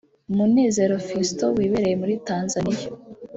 Munezero 0.35 0.95
Fiston 1.07 1.51
wibereye 1.57 1.95
muri 2.01 2.13
Tanzania 2.27 2.87